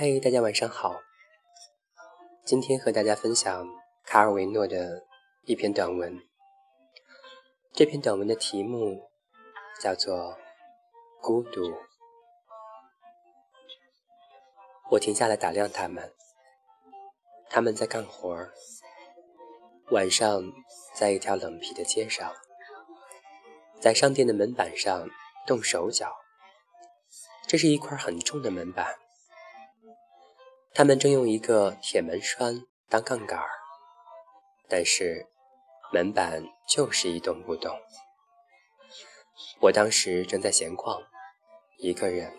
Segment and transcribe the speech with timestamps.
[0.00, 1.00] 嗨，大家晚上好。
[2.44, 3.66] 今天和大家分享
[4.04, 5.04] 卡尔维诺的
[5.44, 6.22] 一篇短文。
[7.72, 9.10] 这篇短文的题目
[9.80, 10.16] 叫做
[11.20, 11.62] 《孤独》。
[14.92, 16.14] 我停下来打量他们，
[17.50, 18.52] 他们在干活儿。
[19.90, 20.44] 晚上，
[20.94, 22.32] 在一条冷僻的街上，
[23.80, 25.08] 在商店的门板上
[25.44, 26.14] 动手脚。
[27.48, 28.96] 这是一块很重的门板。
[30.74, 33.48] 他们正用一个铁门栓当杠杆儿，
[34.68, 35.26] 但是
[35.92, 37.80] 门板就是一动不动。
[39.60, 41.02] 我当时正在闲逛，
[41.78, 42.38] 一个人，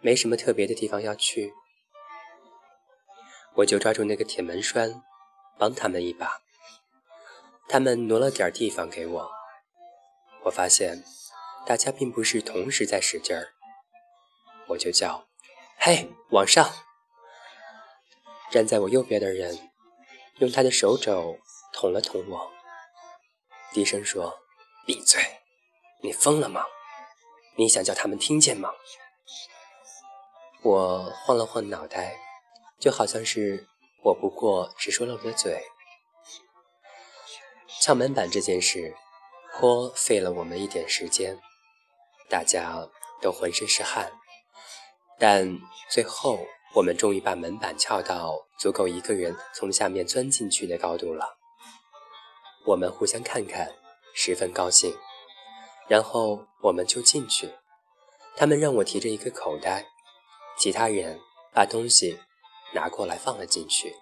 [0.00, 1.52] 没什么特别的地方要去，
[3.56, 5.02] 我就抓住那个铁门栓，
[5.58, 6.40] 帮他们一把。
[7.68, 9.30] 他们挪了点地方给我。
[10.44, 11.04] 我发现
[11.66, 13.48] 大家并不是同时在使劲儿，
[14.68, 15.26] 我就叫
[15.78, 16.72] ：“嘿，往上！”
[18.50, 19.70] 站在我右边的人，
[20.38, 21.38] 用他的手肘
[21.72, 22.50] 捅了捅我，
[23.72, 24.40] 低声说
[24.86, 25.20] ：“闭嘴！
[26.02, 26.64] 你疯了吗？
[27.56, 28.70] 你想叫他们听见吗？”
[30.62, 32.18] 我晃了晃脑袋，
[32.80, 33.68] 就好像是
[34.02, 35.62] 我不过只说漏了嘴。
[37.82, 38.96] 撬门板这件事，
[39.52, 41.38] 颇费了我们一点时间，
[42.30, 42.88] 大家
[43.20, 44.10] 都浑身是汗，
[45.18, 45.58] 但
[45.90, 46.46] 最后。
[46.74, 51.38] 我们终于把门板撬到足够一个人从下面钻进去的高度了。
[52.66, 53.74] 我们互相看看，
[54.14, 54.94] 十分高兴。
[55.88, 57.50] 然后我们就进去。
[58.36, 59.86] 他们让我提着一个口袋，
[60.58, 61.18] 其他人
[61.52, 62.20] 把东西
[62.74, 63.96] 拿过来放了进去。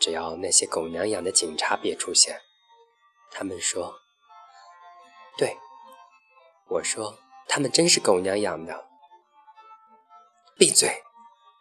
[0.00, 2.40] 只要那些狗娘养的警察别出现，
[3.30, 3.94] 他们说。
[5.38, 5.56] 对，
[6.68, 7.16] 我说
[7.48, 8.88] 他们真是狗娘养的。
[10.56, 11.02] 闭嘴！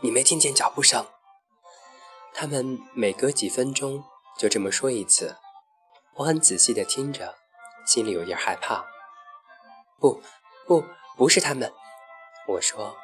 [0.00, 1.04] 你没听见脚步声？
[2.32, 4.04] 他们每隔几分钟
[4.38, 5.36] 就这么说一次。
[6.14, 7.34] 我很仔细地听着，
[7.84, 8.86] 心里有点害怕。
[9.98, 10.22] 不，
[10.66, 10.84] 不，
[11.16, 11.72] 不是他们。
[12.46, 12.96] 我说，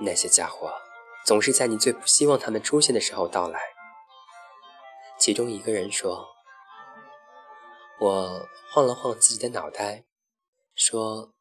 [0.00, 0.72] 那些家伙
[1.26, 3.60] 总是在你最不希望他们出现的时候到来。
[5.18, 6.26] 其中一个人说。
[8.00, 10.04] 我晃了晃自己的脑袋，
[10.74, 11.34] 说。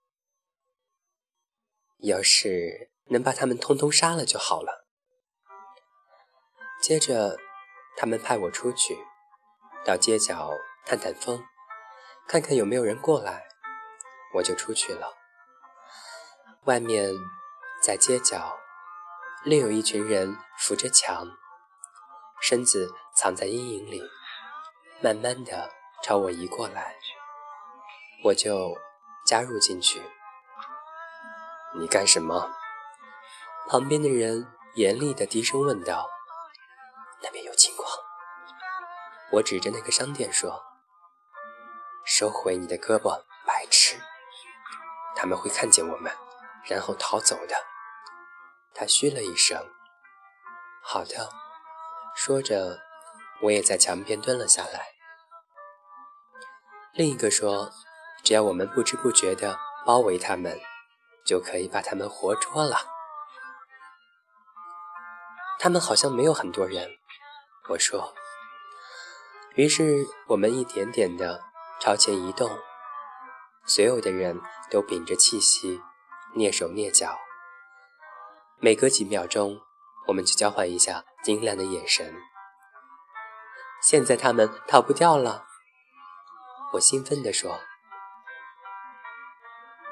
[2.02, 4.88] 要是能把他们通通杀了就好了。
[6.82, 7.38] 接着，
[7.96, 8.98] 他们派我出去，
[9.86, 10.52] 到街角
[10.86, 11.44] 探探风，
[12.28, 13.48] 看看有没有人过来。
[14.36, 15.14] 我就出去了。
[16.64, 17.14] 外面，
[17.84, 18.58] 在街角，
[19.44, 21.28] 另有一群人扶着墙，
[22.42, 24.02] 身子藏在阴影里，
[25.02, 25.70] 慢慢的
[26.02, 26.96] 朝我移过来。
[28.24, 28.78] 我就
[29.26, 30.02] 加入进去。
[31.74, 32.52] 你干什么？
[33.68, 34.46] 旁边的人
[34.76, 36.09] 严厉的低声问道
[37.24, 37.88] ：“那边有情况。”
[39.32, 40.62] 我指着那个商店说
[42.04, 43.98] ：“收回你的胳膊，白痴！
[45.16, 46.12] 他们会看见我们，
[46.66, 47.56] 然后逃走的。”
[48.76, 49.66] 他嘘了一声
[50.84, 51.30] ：“好的。”
[52.14, 52.80] 说着，
[53.44, 54.88] 我也在墙边蹲了下来。
[56.94, 57.72] 另一个说
[58.22, 60.59] ：“只要我们不知不觉地包围他们。”
[61.24, 62.78] 就可以把他们活捉了。
[65.59, 66.98] 他们好像没有很多人，
[67.70, 68.14] 我说。
[69.56, 71.44] 于是我们一点点的
[71.80, 72.58] 朝前移动，
[73.66, 75.82] 所有的人都屏着气息，
[76.36, 77.20] 蹑手蹑脚。
[78.59, 79.59] 每隔几秒钟，
[80.08, 82.16] 我们就交换一下晶亮的眼神。
[83.82, 85.46] 现在他们逃不掉了，
[86.74, 87.59] 我兴奋地说。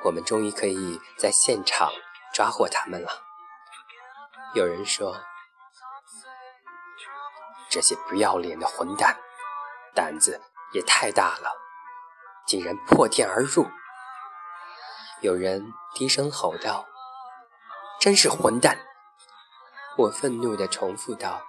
[0.04, 1.92] 我们终于可以在现场
[2.34, 3.24] 抓获他们了。
[4.56, 5.22] 有人说
[7.70, 9.18] ：“这些不要脸的混蛋，
[9.94, 10.42] 胆子
[10.74, 11.52] 也太大了，
[12.48, 13.68] 竟然破天而入。”
[15.22, 16.88] 有人低声吼道
[18.00, 18.80] ：“真是混蛋！”
[19.98, 21.44] 我愤怒地重复道：“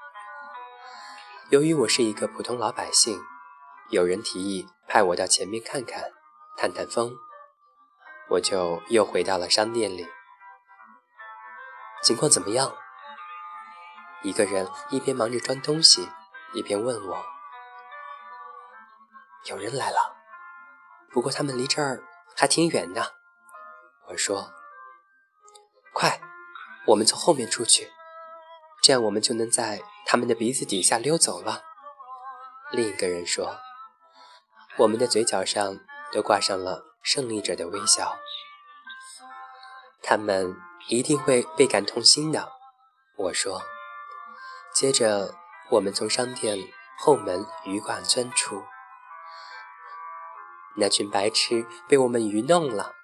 [1.50, 3.22] 由于我是一个普通老百姓，
[3.90, 6.10] 有人提议派我到前面看看，
[6.56, 7.16] 探探风。”
[8.30, 10.06] 我就又回到了商店里。
[12.02, 12.74] 情况怎么样？
[14.22, 16.08] 一个人一边忙着装东西，
[16.54, 17.24] 一边问我
[19.46, 20.16] ：“有人来了，
[21.10, 22.04] 不过他们离这儿
[22.36, 23.14] 还挺远的。”
[24.08, 24.52] 我说
[25.92, 26.20] ：“快，
[26.86, 27.90] 我们从后面出去，
[28.82, 31.62] 这样我们就能在他们的鼻子底下溜走了。”
[32.70, 33.58] 另一个人说
[34.78, 35.80] ：“我们的嘴角上
[36.12, 38.18] 都挂上了。”胜利者的微笑。
[40.02, 40.56] 他们
[40.88, 42.52] 一定会倍感痛心的。
[43.16, 43.62] 我说。
[44.72, 45.34] 接着，
[45.70, 46.56] 我们从商店
[46.96, 48.62] 后门鱼贯钻出，
[50.76, 52.94] 那群白痴被我们愚弄了。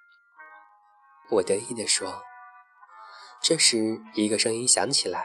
[1.31, 2.23] 我得意地说。
[3.43, 5.25] 这时，一个声音响起来：“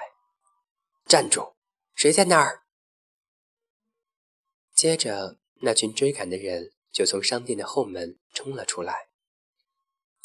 [1.06, 1.56] 站住！
[1.94, 2.63] 谁在那儿？”
[4.74, 9.10] 接着，那群追赶的人就从商店的后门冲了出来。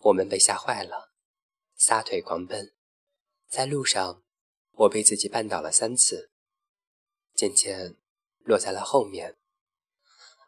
[0.01, 1.13] 我们被吓坏了，
[1.77, 2.75] 撒腿狂奔。
[3.49, 4.23] 在路上，
[4.73, 6.31] 我被自己绊倒了三次，
[7.35, 7.97] 渐渐
[8.45, 9.37] 落在了后面。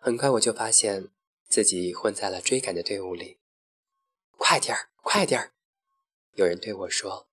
[0.00, 1.10] 很快，我就发现
[1.48, 3.40] 自己混在了追赶的队伍里。
[4.36, 5.52] 快点儿，快点儿！
[6.34, 7.28] 有人对我说：“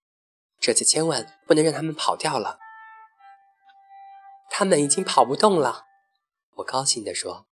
[0.59, 2.59] 这次千万不能让他们跑掉了。”
[4.49, 5.85] 他们已经跑不动了，
[6.55, 7.47] 我高兴地说。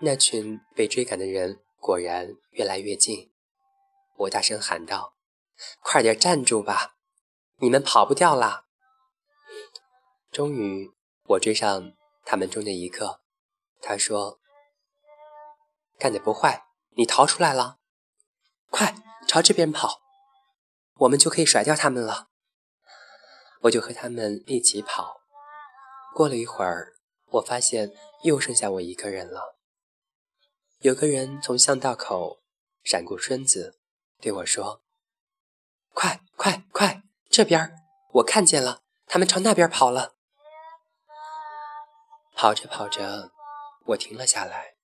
[0.00, 1.62] 那群被追赶的人。
[1.78, 3.30] 果然越来越近，
[4.16, 5.14] 我大声喊道
[5.80, 6.96] ：“快点站住吧，
[7.58, 8.64] 你们跑不掉啦！”
[10.32, 10.90] 终于，
[11.26, 11.92] 我追上
[12.24, 13.20] 他们中的一个，
[13.80, 14.40] 他说
[15.96, 16.64] ：“干得不坏，
[16.96, 17.78] 你逃出来了，
[18.68, 18.96] 快
[19.28, 20.00] 朝这边跑，
[20.96, 22.30] 我们就可以甩掉他们了。”
[23.62, 25.20] 我就和他们一起跑。
[26.16, 26.94] 过了一会儿，
[27.26, 27.92] 我发现
[28.24, 29.55] 又剩下我一个人了。
[30.80, 32.42] 有个人从巷道口
[32.84, 33.78] 闪过身子，
[34.20, 34.82] 对我说
[35.94, 37.74] ：“快快快，这边！
[38.12, 40.16] 我看见了，他们朝那边跑了。”
[42.36, 43.32] 跑着跑着，
[43.86, 44.76] 我停了下来，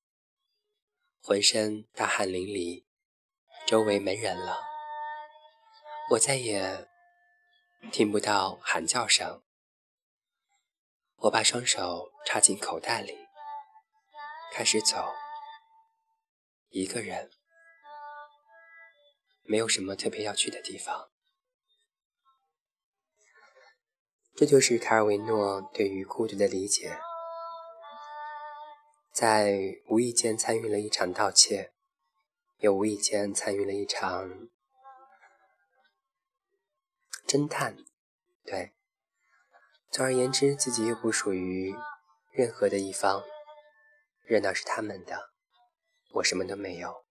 [1.23, 2.87] 浑身大汗淋漓，
[3.67, 4.63] 周围没人了，
[6.13, 6.89] 我再也
[7.93, 9.43] 听不到喊叫声。
[11.17, 13.29] 我把双手插进口袋里，
[14.51, 15.13] 开始走。
[16.73, 17.31] 一个人，
[19.43, 21.11] 没有什么特别要去的地方。
[24.35, 26.99] 这就是卡尔维诺对于孤独的理解。
[29.13, 31.75] 在无意间参与了一场盗窃，
[32.61, 34.49] 也无意间参与了一场
[37.27, 37.77] 侦探，
[38.47, 38.73] 对，
[39.91, 41.77] 总而言之，自己又不属于
[42.33, 43.23] 任何的一方，
[44.25, 45.32] 热闹是他们的。
[46.15, 47.05] 我什么都没有，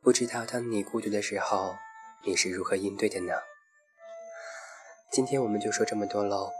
[0.00, 1.76] 不知道当你孤独的时候，
[2.24, 3.34] 你是如何应对的呢？
[5.12, 6.50] 今天我们就说这么多喽，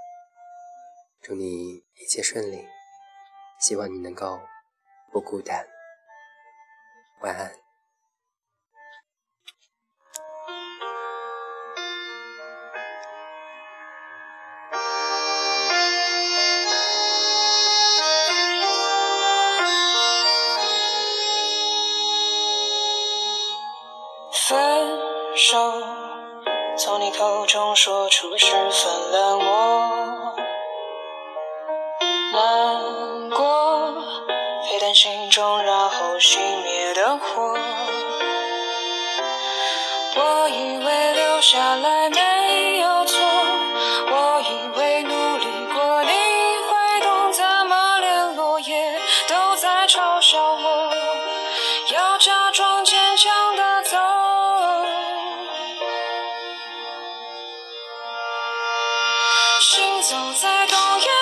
[1.20, 2.68] 祝你一切顺利，
[3.58, 4.40] 希望你能够
[5.10, 5.66] 不孤单，
[7.22, 7.69] 晚安。
[35.30, 37.56] 中然后熄灭的火。
[40.16, 43.16] 我以为留下来没有错，
[44.10, 48.98] 我以为努力过你会懂，怎么连落叶
[49.28, 50.92] 都在嘲笑我，
[51.94, 53.96] 要假装坚强的走。
[59.60, 61.19] 行走在冬夜。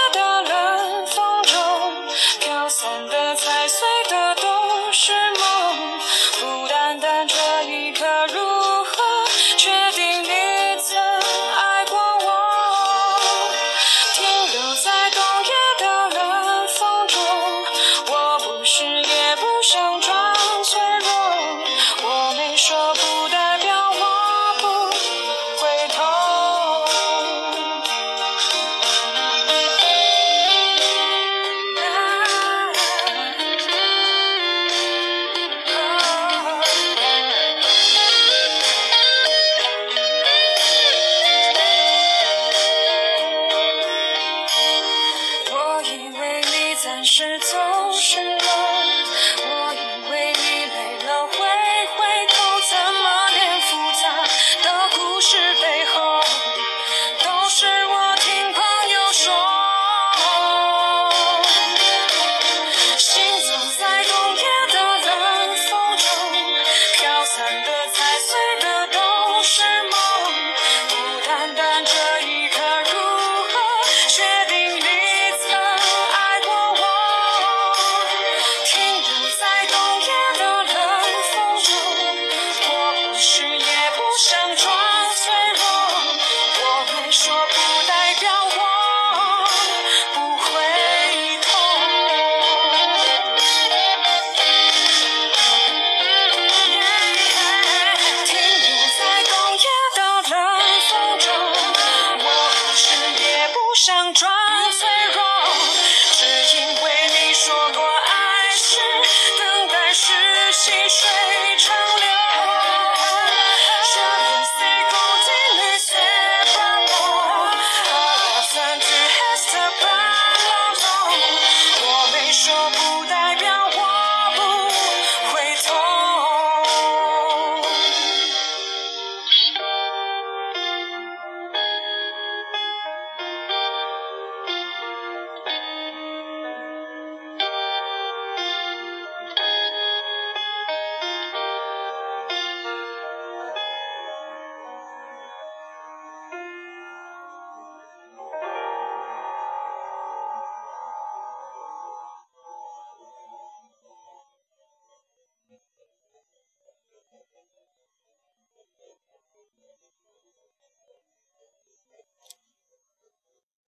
[57.59, 57.98] sure.